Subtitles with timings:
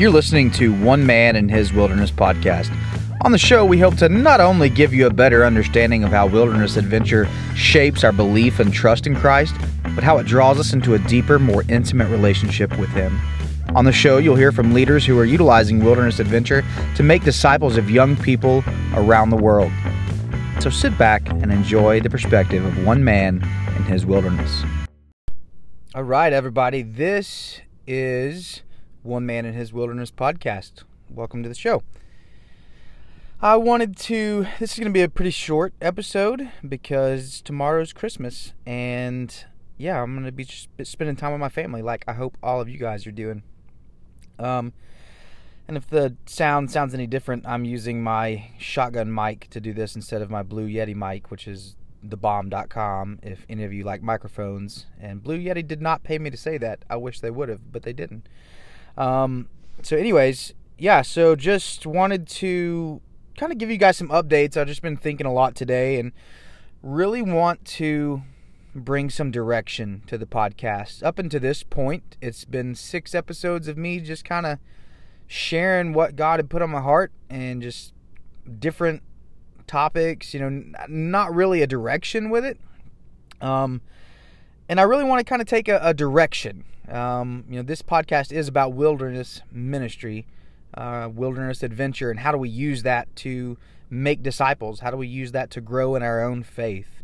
[0.00, 2.74] You're listening to One Man in His Wilderness podcast.
[3.22, 6.26] On the show, we hope to not only give you a better understanding of how
[6.26, 9.54] wilderness adventure shapes our belief and trust in Christ,
[9.94, 13.20] but how it draws us into a deeper, more intimate relationship with Him.
[13.74, 16.64] On the show, you'll hear from leaders who are utilizing wilderness adventure
[16.96, 19.70] to make disciples of young people around the world.
[20.60, 24.62] So sit back and enjoy the perspective of one man in his wilderness.
[25.94, 28.62] All right, everybody, this is
[29.02, 30.82] One Man in His Wilderness podcast.
[31.08, 31.82] Welcome to the show.
[33.40, 38.52] I wanted to, this is going to be a pretty short episode because tomorrow's Christmas
[38.66, 39.44] and
[39.78, 40.44] yeah, I'm going to be
[40.84, 43.42] spending time with my family like I hope all of you guys are doing.
[44.38, 44.74] Um,
[45.66, 49.96] and if the sound sounds any different, I'm using my shotgun mic to do this
[49.96, 51.76] instead of my Blue Yeti mic, which is
[52.06, 54.84] thebomb.com if any of you like microphones.
[55.00, 56.84] And Blue Yeti did not pay me to say that.
[56.90, 58.26] I wish they would have, but they didn't.
[58.96, 59.48] Um,
[59.82, 63.00] so, anyways, yeah, so just wanted to
[63.36, 64.56] kind of give you guys some updates.
[64.56, 66.12] I've just been thinking a lot today and
[66.82, 68.22] really want to
[68.74, 71.02] bring some direction to the podcast.
[71.02, 74.58] Up until this point, it's been six episodes of me just kind of
[75.26, 77.92] sharing what God had put on my heart and just
[78.58, 79.02] different
[79.66, 82.58] topics, you know, not really a direction with it.
[83.40, 83.80] Um,
[84.70, 86.64] and I really want to kind of take a, a direction.
[86.88, 90.26] Um, you know, this podcast is about wilderness ministry
[90.74, 93.58] uh, wilderness adventure, and how do we use that to
[93.90, 94.78] make disciples?
[94.78, 97.02] How do we use that to grow in our own faith?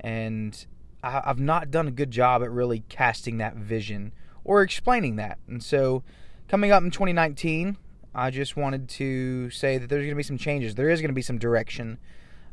[0.00, 0.66] And
[1.00, 5.38] I, I've not done a good job at really casting that vision or explaining that.
[5.46, 6.02] And so,
[6.48, 7.76] coming up in 2019,
[8.12, 10.74] I just wanted to say that there's going to be some changes.
[10.74, 11.98] There is going to be some direction.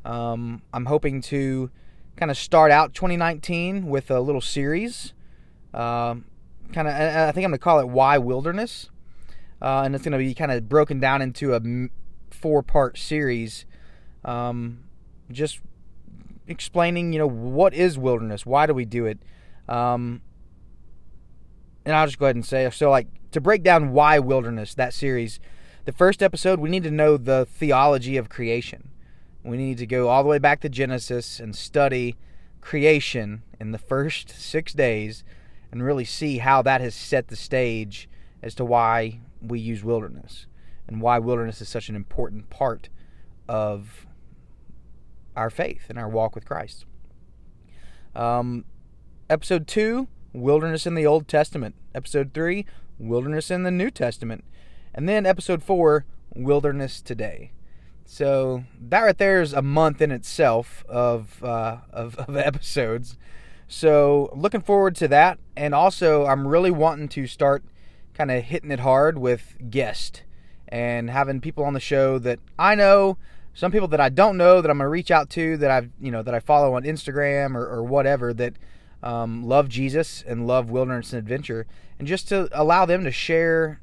[0.05, 1.71] Um, I'm hoping to
[2.17, 5.13] kind of start out 2019 with a little series.
[5.73, 6.25] Um,
[6.73, 8.89] kind of, I think I'm going to call it Why Wilderness.
[9.61, 11.61] Uh, and it's going to be kind of broken down into a
[12.29, 13.65] four part series.
[14.25, 14.83] Um,
[15.31, 15.61] just
[16.47, 18.45] explaining you know what is wilderness?
[18.45, 19.19] Why do we do it?
[19.69, 20.21] Um,
[21.87, 24.93] and i'll just go ahead and say so like to break down why wilderness that
[24.93, 25.39] series
[25.85, 28.89] the first episode we need to know the theology of creation
[29.47, 32.15] we need to go all the way back to genesis and study
[32.61, 35.23] creation in the first six days
[35.71, 38.09] and really see how that has set the stage
[38.41, 40.47] as to why we use wilderness
[40.87, 42.89] and why wilderness is such an important part
[43.47, 44.05] of
[45.35, 46.85] our faith and our walk with Christ.
[48.15, 48.65] Um,
[49.29, 51.75] episode 2, Wilderness in the Old Testament.
[51.93, 52.65] Episode 3,
[52.97, 54.43] Wilderness in the New Testament.
[54.93, 57.51] And then episode 4, Wilderness Today.
[58.07, 63.17] So that right there is a month in itself of, uh, of, of episodes.
[63.67, 65.37] So looking forward to that.
[65.55, 67.63] And also, I'm really wanting to start–
[68.17, 70.23] kind of hitting it hard with guests
[70.67, 73.17] and having people on the show that I know,
[73.53, 76.11] some people that I don't know that I'm gonna reach out to that I've you
[76.11, 78.53] know that I follow on Instagram or, or whatever that
[79.03, 81.67] um, love Jesus and love wilderness and adventure,
[81.99, 83.79] and just to allow them to share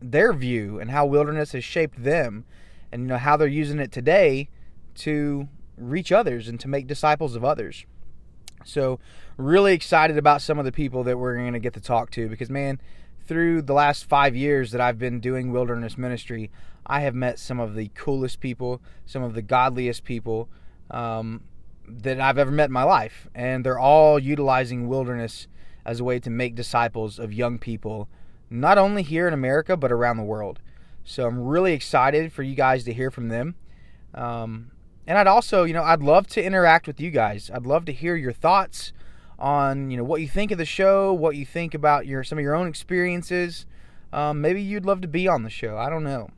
[0.00, 2.44] their view and how wilderness has shaped them,
[2.92, 4.48] and you know how they're using it today
[4.96, 7.84] to reach others and to make disciples of others.
[8.64, 9.00] So,
[9.36, 12.28] really excited about some of the people that we're going to get to talk to
[12.28, 12.80] because, man,
[13.26, 16.50] through the last five years that I've been doing wilderness ministry,
[16.86, 20.48] I have met some of the coolest people, some of the godliest people
[20.90, 21.42] um,
[21.86, 23.28] that I've ever met in my life.
[23.34, 25.46] And they're all utilizing wilderness
[25.84, 28.08] as a way to make disciples of young people,
[28.50, 30.60] not only here in America, but around the world.
[31.10, 33.56] So I'm really excited for you guys to hear from them.
[34.14, 34.70] Um,
[35.08, 37.50] and I'd also, you know, I'd love to interact with you guys.
[37.52, 38.92] I'd love to hear your thoughts
[39.40, 42.38] on you know what you think of the show, what you think about your some
[42.38, 43.66] of your own experiences.
[44.12, 45.76] Um, maybe you'd love to be on the show.
[45.76, 46.28] I don't know,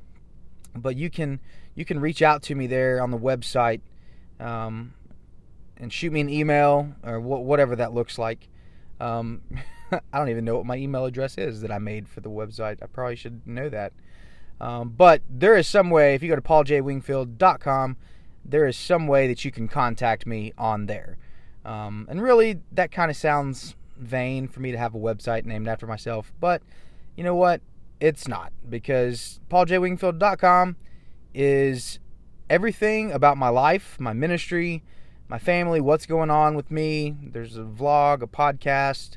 [0.75, 1.41] but you can
[1.75, 3.81] you can reach out to me there on the website
[4.41, 4.95] um,
[5.77, 8.49] and shoot me an email or wh- whatever that looks like.
[9.01, 9.43] Um,
[9.93, 12.83] I don't even know what my email address is that I made for the website.
[12.83, 13.93] I probably should know that.
[14.61, 17.97] Um, but there is some way, if you go to pauljwingfield.com,
[18.45, 21.17] there is some way that you can contact me on there.
[21.65, 25.69] Um, and really, that kind of sounds vain for me to have a website named
[25.69, 26.63] after myself, but
[27.17, 27.61] you know what?
[28.01, 30.77] It's not because pauljwingfield.com
[31.35, 32.01] is
[32.51, 34.83] everything about my life, my ministry,
[35.29, 37.17] my family, what's going on with me.
[37.23, 39.17] There's a vlog, a podcast,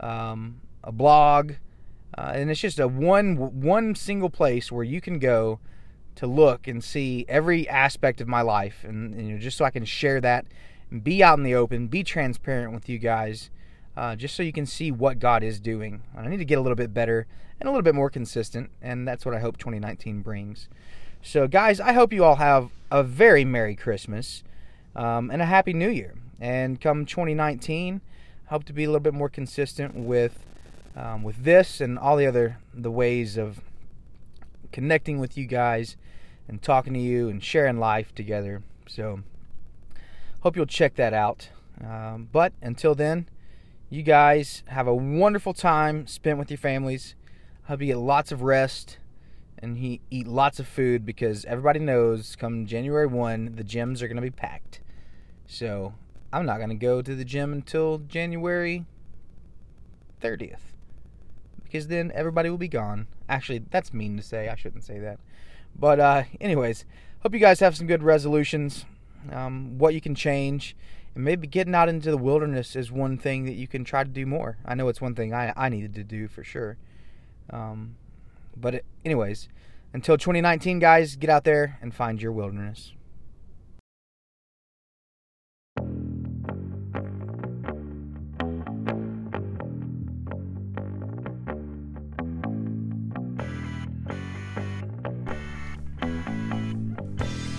[0.00, 1.52] um, a blog,
[2.16, 5.58] uh, and it's just a one one single place where you can go
[6.16, 9.64] to look and see every aspect of my life, and, and you know, just so
[9.64, 10.44] I can share that
[10.90, 13.50] and be out in the open, be transparent with you guys.
[13.96, 16.02] uh, just so you can see what God is doing.
[16.16, 17.26] I need to get a little bit better
[17.60, 20.68] and a little bit more consistent, and that's what I hope 2019 brings.
[21.22, 24.42] So, guys, I hope you all have a very Merry Christmas
[24.96, 26.14] um, and a Happy New Year.
[26.40, 28.00] And come 2019,
[28.46, 30.44] I hope to be a little bit more consistent with
[30.96, 33.60] um, with this and all the other the ways of
[34.72, 35.96] connecting with you guys
[36.48, 38.62] and talking to you and sharing life together.
[38.88, 39.20] So,
[40.40, 41.50] hope you'll check that out.
[41.82, 43.28] Um, but until then,
[43.90, 47.14] you guys have a wonderful time spent with your families.
[47.64, 48.98] Hope you get lots of rest
[49.58, 54.08] and he eat lots of food because everybody knows come January 1 the gyms are
[54.08, 54.80] going to be packed.
[55.46, 55.94] So,
[56.32, 58.86] I'm not going to go to the gym until January
[60.22, 60.72] 30th
[61.72, 63.06] because then everybody will be gone.
[63.30, 64.50] Actually, that's mean to say.
[64.50, 65.18] I shouldn't say that.
[65.74, 66.84] But uh anyways,
[67.22, 68.84] hope you guys have some good resolutions.
[69.30, 70.76] Um, what you can change
[71.14, 74.10] and maybe getting out into the wilderness is one thing that you can try to
[74.10, 74.58] do more.
[74.64, 76.76] I know it's one thing I, I needed to do for sure.
[77.50, 77.96] Um,
[78.56, 79.48] but, it, anyways,
[79.92, 82.92] until 2019, guys, get out there and find your wilderness.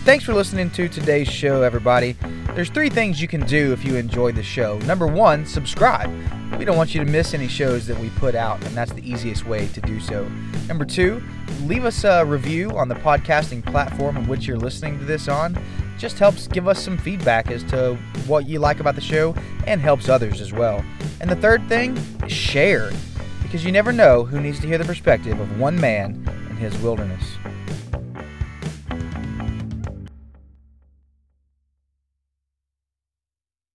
[0.04, 2.18] Thanks for listening to today's show, everybody.
[2.56, 4.78] There's three things you can do if you enjoyed the show.
[4.80, 6.12] Number one, subscribe.
[6.60, 9.10] We don't want you to miss any shows that we put out, and that's the
[9.10, 10.28] easiest way to do so.
[10.68, 11.24] Number two,
[11.62, 15.58] leave us a review on the podcasting platform in which you're listening to this on.
[15.98, 17.96] Just helps give us some feedback as to
[18.28, 19.34] what you like about the show
[19.68, 20.84] and helps others as well.
[21.22, 21.98] And the third thing,
[22.28, 22.92] share,
[23.42, 26.78] because you never know who needs to hear the perspective of one man in his
[26.80, 27.24] wilderness.